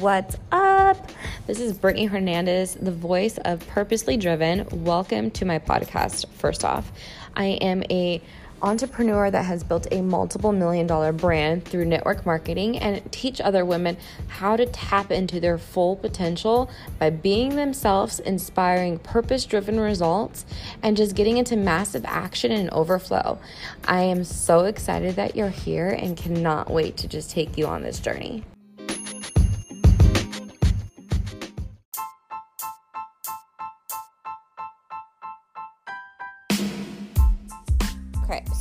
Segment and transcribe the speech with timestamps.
[0.00, 1.10] What's up?
[1.46, 4.66] This is Brittany Hernandez, the voice of Purposely Driven.
[4.82, 6.26] Welcome to my podcast.
[6.28, 6.90] First off,
[7.36, 8.22] I am a
[8.62, 13.66] entrepreneur that has built a multiple million dollar brand through network marketing and teach other
[13.66, 13.98] women
[14.28, 20.46] how to tap into their full potential by being themselves, inspiring purpose driven results,
[20.82, 23.38] and just getting into massive action and overflow.
[23.86, 27.82] I am so excited that you're here and cannot wait to just take you on
[27.82, 28.44] this journey.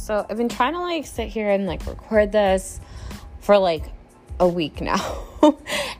[0.09, 2.81] So I've been trying to like sit here and like record this
[3.41, 3.83] for like
[4.39, 4.97] a week now.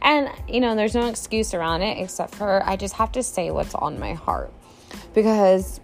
[0.01, 3.51] and you know, there's no excuse around it except for I just have to say
[3.51, 4.51] what's on my heart
[5.13, 5.79] because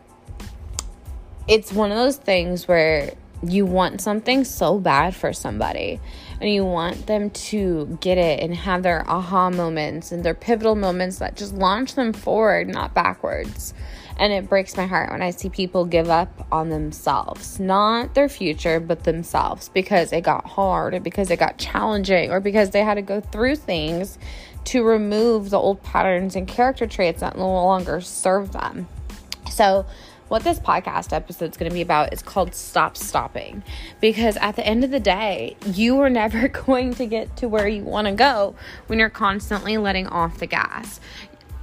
[1.47, 5.99] it's one of those things where you want something so bad for somebody
[6.41, 10.73] and you want them to get it and have their aha moments and their pivotal
[10.73, 13.75] moments that just launch them forward, not backwards.
[14.17, 18.29] And it breaks my heart when I see people give up on themselves, not their
[18.29, 22.81] future, but themselves because it got hard or because it got challenging or because they
[22.81, 24.17] had to go through things
[24.65, 28.87] to remove the old patterns and character traits that no longer serve them.
[29.51, 29.85] So,
[30.27, 33.63] what this podcast episode is going to be about is called Stop Stopping.
[34.01, 37.67] Because at the end of the day, you are never going to get to where
[37.67, 38.55] you want to go
[38.87, 40.99] when you're constantly letting off the gas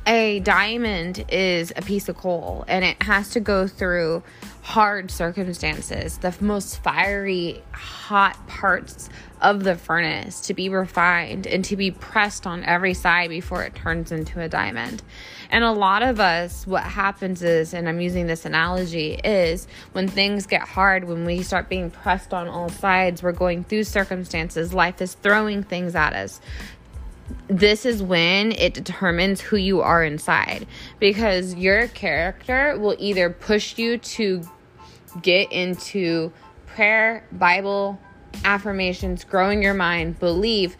[0.06, 4.22] a diamond is a piece of coal and it has to go through
[4.62, 9.08] hard circumstances, the most fiery, hot parts
[9.40, 13.74] of the furnace to be refined and to be pressed on every side before it
[13.74, 15.02] turns into a diamond.
[15.50, 20.08] And a lot of us, what happens is, and I'm using this analogy, is when
[20.08, 24.72] things get hard, when we start being pressed on all sides, we're going through circumstances,
[24.72, 26.40] life is throwing things at us
[27.48, 30.66] this is when it determines who you are inside.
[30.98, 34.42] Because your character will either push you to
[35.20, 36.32] get into
[36.66, 38.00] prayer, Bible,
[38.44, 40.76] affirmations, growing your mind, believe,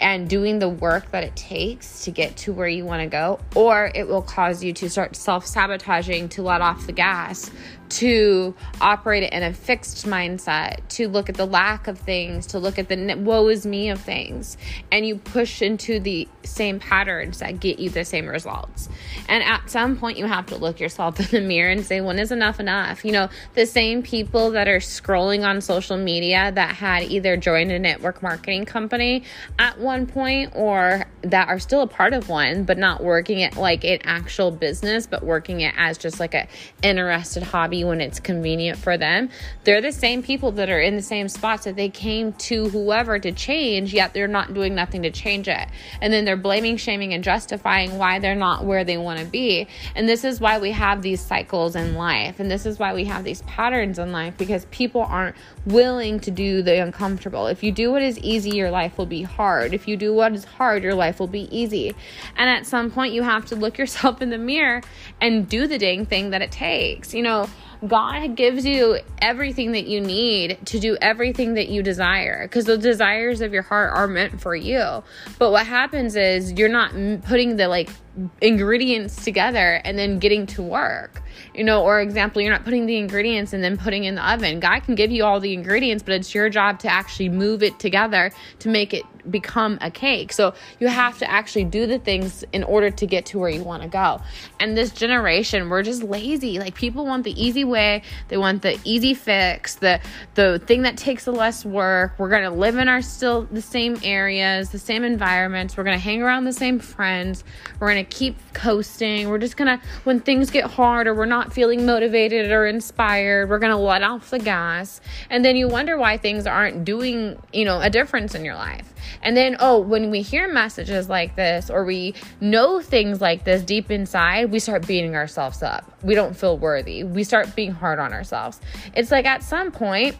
[0.00, 3.40] and doing the work that it takes to get to where you want to go,
[3.54, 7.50] or it will cause you to start self sabotaging, to let off the gas,
[7.90, 12.78] to operate in a fixed mindset, to look at the lack of things, to look
[12.78, 14.56] at the woe is me of things,
[14.92, 18.88] and you push into the same patterns that get you the same results.
[19.28, 22.18] And at some point, you have to look yourself in the mirror and say, when
[22.18, 23.04] is enough enough?
[23.04, 27.70] You know, the same people that are scrolling on social media that had either joined
[27.72, 29.24] a network marketing company
[29.58, 33.56] at one point or that are still a part of one, but not working it
[33.56, 36.46] like an actual business, but working it as just like a
[36.82, 39.30] interested hobby when it's convenient for them.
[39.64, 43.18] They're the same people that are in the same spots that they came to whoever
[43.18, 45.68] to change, yet they're not doing nothing to change it.
[46.00, 49.66] And then they're blaming, shaming, and justifying why they're not where they want to be.
[49.94, 52.40] And this is why we have these cycles in life.
[52.40, 56.30] And this is why we have these patterns in life because people aren't willing to
[56.30, 57.46] do the uncomfortable.
[57.46, 59.74] If you do what is easy, your life will be hard.
[59.74, 61.94] If you do what is hard, your life will be easy.
[62.36, 64.82] And at some point, you have to look yourself in the mirror
[65.20, 67.14] and do the dang thing that it takes.
[67.14, 67.48] You know,
[67.86, 72.76] God gives you everything that you need to do everything that you desire because the
[72.76, 75.04] desires of your heart are meant for you.
[75.38, 77.90] But what happens is you're not putting the like
[78.40, 81.22] ingredients together and then getting to work.
[81.54, 84.60] You know, or example, you're not putting the ingredients and then putting in the oven.
[84.60, 87.78] God can give you all the ingredients, but it's your job to actually move it
[87.78, 90.32] together to make it become a cake.
[90.32, 93.62] So you have to actually do the things in order to get to where you
[93.62, 94.20] want to go.
[94.60, 96.58] And this generation, we're just lazy.
[96.58, 98.02] Like people want the easy way.
[98.28, 100.00] They want the easy fix, the
[100.34, 102.14] the thing that takes the less work.
[102.18, 105.76] We're going to live in our still the same areas, the same environments.
[105.76, 107.44] We're going to hang around the same friends.
[107.78, 109.28] We're going to keep coasting.
[109.28, 113.48] We're just going to when things get hard or we're not feeling motivated or inspired,
[113.48, 115.00] we're going to let off the gas.
[115.30, 118.92] And then you wonder why things aren't doing, you know, a difference in your life.
[119.22, 123.62] And then, oh, when we hear messages like this or we know things like this
[123.62, 125.90] deep inside, we start beating ourselves up.
[126.02, 127.04] We don't feel worthy.
[127.04, 128.60] We start being hard on ourselves.
[128.94, 130.16] It's like at some point,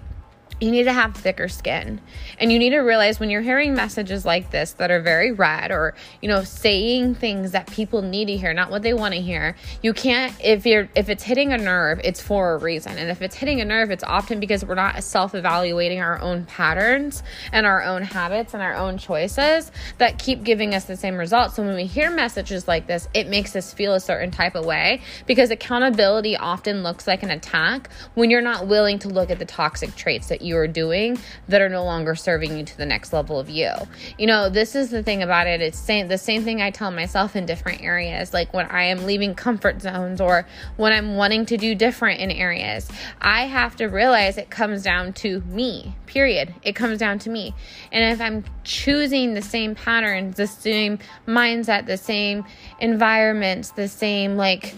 [0.60, 2.00] you need to have thicker skin.
[2.38, 5.70] And you need to realize when you're hearing messages like this that are very red
[5.70, 9.20] or, you know, saying things that people need to hear, not what they want to
[9.20, 12.98] hear, you can't if you're if it's hitting a nerve, it's for a reason.
[12.98, 17.22] And if it's hitting a nerve, it's often because we're not self-evaluating our own patterns
[17.52, 21.56] and our own habits and our own choices that keep giving us the same results.
[21.56, 24.64] So when we hear messages like this, it makes us feel a certain type of
[24.64, 29.38] way because accountability often looks like an attack when you're not willing to look at
[29.38, 31.18] the toxic traits that you you are doing
[31.48, 33.70] that are no longer serving you to the next level of you.
[34.18, 35.60] You know, this is the thing about it.
[35.60, 38.32] It's same, the same thing I tell myself in different areas.
[38.34, 40.46] Like when I am leaving comfort zones or
[40.76, 42.88] when I'm wanting to do different in areas,
[43.20, 46.54] I have to realize it comes down to me, period.
[46.62, 47.54] It comes down to me.
[47.92, 52.44] And if I'm choosing the same patterns, the same mindset, the same
[52.80, 54.74] environments, the same like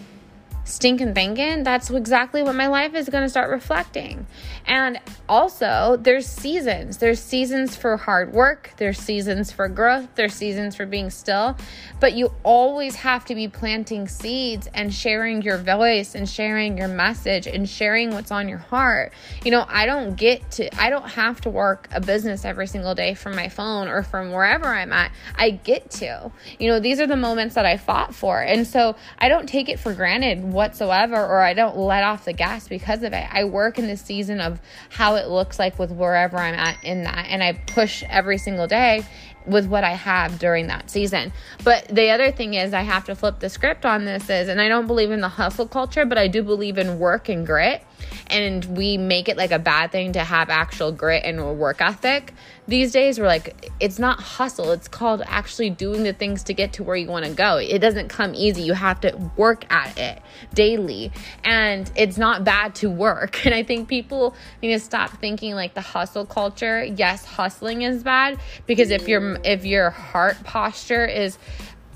[0.71, 4.27] stinking thinking, that's exactly what my life is going to start reflecting.
[4.67, 6.99] And also, there's seasons.
[6.99, 11.57] There's seasons for hard work, there's seasons for growth, there's seasons for being still,
[11.99, 16.89] but you always have to be planting seeds and sharing your voice and sharing your
[16.89, 19.13] message and sharing what's on your heart.
[19.45, 22.95] You know, I don't get to I don't have to work a business every single
[22.95, 25.13] day from my phone or from wherever I'm at.
[25.37, 26.31] I get to.
[26.59, 28.41] You know, these are the moments that I fought for.
[28.41, 32.35] And so, I don't take it for granted whatsoever or I don't let off the
[32.35, 33.27] gas because of it.
[33.33, 34.61] I work in the season of
[34.91, 38.67] how it looks like with wherever I'm at in that and I push every single
[38.67, 39.07] day
[39.47, 41.33] with what I have during that season.
[41.65, 44.61] But the other thing is I have to flip the script on this is and
[44.61, 47.83] I don't believe in the hustle culture, but I do believe in work and grit
[48.27, 52.33] and we make it like a bad thing to have actual grit and work ethic.
[52.69, 56.73] These days we're like it's not hustle it's called actually doing the things to get
[56.75, 57.57] to where you want to go.
[57.57, 60.23] It doesn't come easy you have to work at it
[60.55, 61.11] daily
[61.45, 63.45] and it's not bad to work.
[63.51, 66.85] And i think people need to stop thinking like the hustle culture.
[66.85, 71.37] Yes hustling is bad because if your if your heart posture is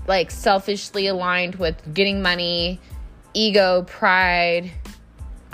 [0.06, 2.81] like selfishly aligned with getting money
[3.33, 4.71] ego pride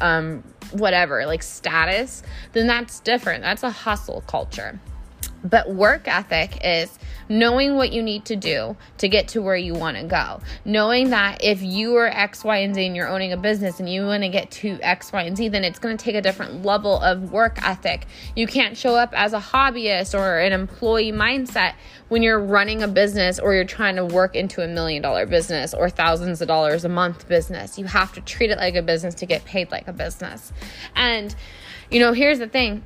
[0.00, 0.42] um
[0.72, 3.42] whatever, like status, then that's different.
[3.42, 4.78] That's a hustle culture.
[5.42, 6.98] But work ethic is
[7.30, 10.40] knowing what you need to do to get to where you want to go.
[10.64, 13.88] Knowing that if you are X, Y, and Z and you're owning a business and
[13.88, 16.20] you want to get to X, Y, and Z, then it's going to take a
[16.20, 18.06] different level of work ethic.
[18.34, 21.74] You can't show up as a hobbyist or an employee mindset
[22.08, 25.72] when you're running a business or you're trying to work into a million dollar business
[25.72, 27.78] or thousands of dollars a month business.
[27.78, 30.52] You have to treat it like a business to get paid like a business.
[30.96, 31.34] And,
[31.90, 32.82] you know, here's the thing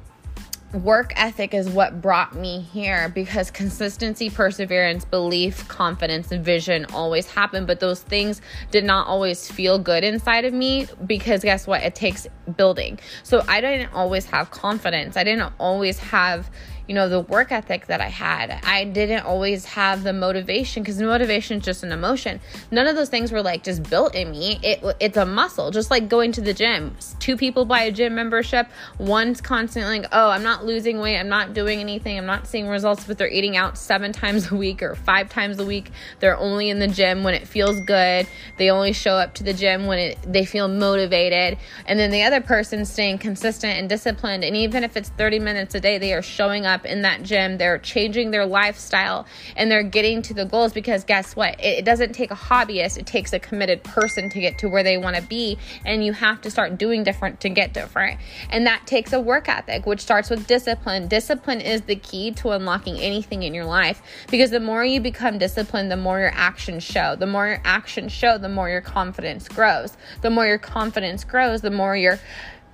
[0.74, 7.30] work ethic is what brought me here because consistency, perseverance, belief, confidence, and vision always
[7.30, 7.64] happen.
[7.64, 8.40] But those things
[8.70, 11.82] did not always feel good inside of me because guess what?
[11.82, 12.26] It takes
[12.56, 12.98] building.
[13.22, 15.16] So I didn't always have confidence.
[15.16, 16.50] I didn't always have
[16.86, 18.60] you know, the work ethic that I had.
[18.62, 22.40] I didn't always have the motivation because motivation is just an emotion.
[22.70, 24.58] None of those things were like just built in me.
[24.62, 26.96] It it's a muscle, just like going to the gym.
[27.20, 28.68] Two people buy a gym membership.
[28.98, 31.18] One's constantly like, "Oh, I'm not losing weight.
[31.18, 32.18] I'm not doing anything.
[32.18, 35.58] I'm not seeing results." But they're eating out seven times a week or five times
[35.58, 35.90] a week.
[36.20, 38.26] They're only in the gym when it feels good.
[38.58, 41.58] They only show up to the gym when it they feel motivated.
[41.86, 44.44] And then the other person staying consistent and disciplined.
[44.44, 47.22] And even if it's 30 minutes a day, they are showing up up in that
[47.22, 49.26] gym, they're changing their lifestyle,
[49.56, 51.58] and they're getting to the goals because guess what?
[51.60, 54.82] It, it doesn't take a hobbyist, it takes a committed person to get to where
[54.82, 58.20] they want to be, and you have to start doing different to get different.
[58.50, 61.08] And that takes a work ethic, which starts with discipline.
[61.08, 65.38] Discipline is the key to unlocking anything in your life because the more you become
[65.38, 67.16] disciplined, the more your actions show.
[67.16, 69.96] The more your actions show, the more your confidence grows.
[70.22, 72.18] The more your confidence grows, the more your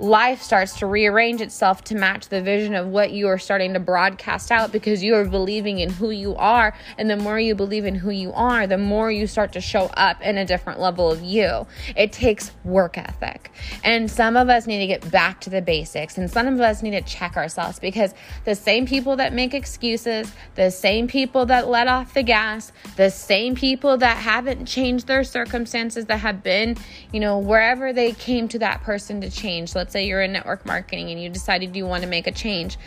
[0.00, 3.80] life starts to rearrange itself to match the vision of what you are starting to
[3.80, 6.74] broadcast out because you are believing in who you are.
[6.96, 9.84] And the more you believe in who you are, the more you start to show
[9.96, 11.66] up in a different level of you.
[11.96, 13.52] It takes work ethic.
[13.84, 16.82] And some of us need to get back to the basics, and some of us
[16.82, 18.14] need to check ourselves because
[18.44, 23.10] the same people that make excuses, the same people that let off the gas, the
[23.10, 26.76] same people that haven't changed their circumstances, that have been,
[27.12, 29.74] you know, wherever they came to that person to change.
[29.74, 32.30] Let's let's say you're in network marketing and you decided you want to make a
[32.30, 32.78] change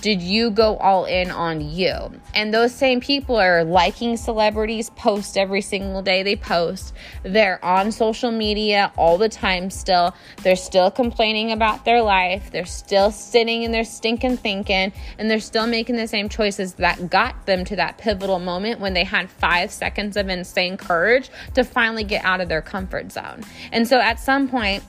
[0.00, 1.92] did you go all in on you?
[2.34, 6.94] And those same people are liking celebrities post every single day they post.
[7.22, 10.14] They're on social media all the time still.
[10.42, 12.50] They're still complaining about their life.
[12.50, 17.10] They're still sitting in their stinking thinking and they're still making the same choices that
[17.10, 21.64] got them to that pivotal moment when they had 5 seconds of insane courage to
[21.64, 23.44] finally get out of their comfort zone.
[23.72, 24.82] And so at some point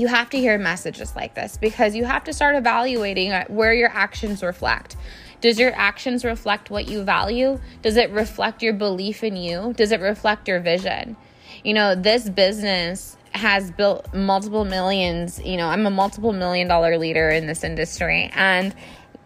[0.00, 3.90] you have to hear messages like this because you have to start evaluating where your
[3.90, 4.96] actions reflect.
[5.40, 7.60] Does your actions reflect what you value?
[7.82, 9.72] Does it reflect your belief in you?
[9.76, 11.16] Does it reflect your vision?
[11.62, 15.40] You know, this business has built multiple millions.
[15.44, 18.30] You know, I'm a multiple million dollar leader in this industry.
[18.34, 18.74] And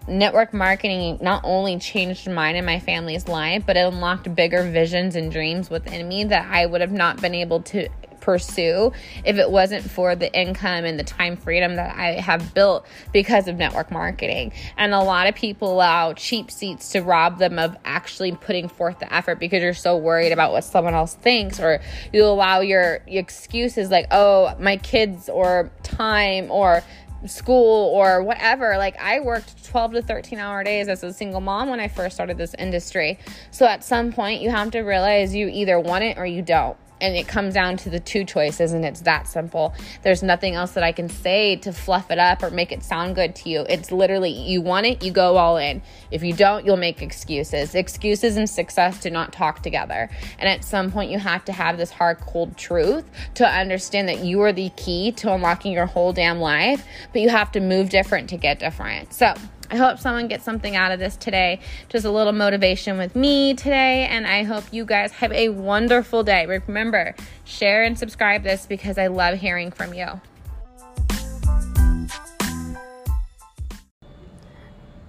[0.09, 5.17] network marketing not only changed mine and my family's life, but it unlocked bigger visions
[5.17, 7.89] and dreams within me that I would have not been able to
[8.23, 8.93] pursue
[9.25, 13.49] if it wasn't for the income and the time freedom that I have built because
[13.49, 14.53] of network marketing.
[14.79, 19.01] And a lot of people allow cheap seats to rob them of actually putting forth
[19.01, 21.81] the effort because you're so worried about what someone else thinks, or
[22.13, 26.83] you allow your excuses like, oh, my kids, or time, or
[27.27, 28.77] school or whatever.
[28.77, 32.15] Like I worked 12 to 13 hour days as a single mom when I first
[32.15, 33.19] started this industry.
[33.51, 36.77] So at some point, you have to realize you either want it or you don't
[37.03, 39.75] and it comes down to the two choices and it's that simple.
[40.03, 43.15] There's nothing else that i can say to fluff it up or make it sound
[43.15, 43.67] good to you.
[43.69, 45.83] It's literally you want it you go all in.
[46.11, 47.75] If you don't you'll make excuses.
[47.75, 50.09] Excuses and success do not talk together.
[50.39, 53.05] And at some point you have to have this hard cold truth
[53.35, 57.29] to understand that you are the key to unlocking your whole damn life but you
[57.29, 59.13] have to move different to get different.
[59.13, 59.35] So
[59.73, 61.61] I hope someone gets something out of this today.
[61.89, 64.07] Just a little motivation with me today.
[64.07, 66.45] And I hope you guys have a wonderful day.
[66.45, 67.15] Remember,
[67.45, 70.21] share and subscribe this because I love hearing from you.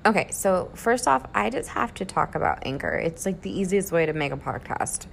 [0.05, 2.96] Okay, so first off, I just have to talk about Anchor.
[2.96, 5.08] It's like the easiest way to make a podcast.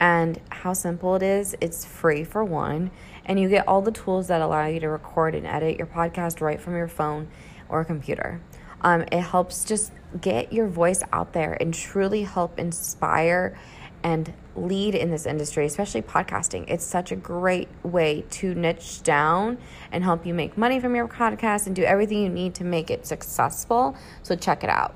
[0.00, 1.54] And how simple it is.
[1.60, 2.90] It's free for one,
[3.26, 6.40] and you get all the tools that allow you to record and edit your podcast
[6.40, 7.28] right from your phone
[7.68, 8.40] or computer.
[8.84, 13.58] Um, it helps just get your voice out there and truly help inspire
[14.02, 16.66] and lead in this industry, especially podcasting.
[16.68, 19.56] It's such a great way to niche down
[19.90, 22.90] and help you make money from your podcast and do everything you need to make
[22.90, 23.96] it successful.
[24.22, 24.94] So check it out.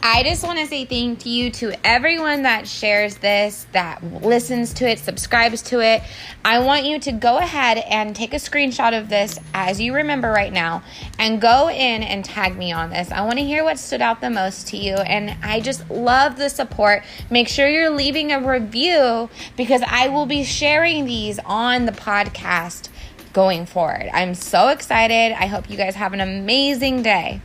[0.00, 4.88] I just want to say thank you to everyone that shares this, that listens to
[4.88, 6.02] it, subscribes to it.
[6.44, 10.30] I want you to go ahead and take a screenshot of this as you remember
[10.30, 10.84] right now
[11.18, 13.10] and go in and tag me on this.
[13.10, 14.94] I want to hear what stood out the most to you.
[14.94, 17.02] And I just love the support.
[17.28, 22.88] Make sure you're leaving a review because I will be sharing these on the podcast
[23.32, 24.08] going forward.
[24.12, 25.34] I'm so excited.
[25.36, 27.40] I hope you guys have an amazing day.